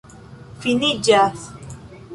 finiĝas 0.63 1.47